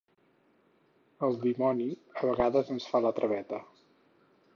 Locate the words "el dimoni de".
1.27-2.23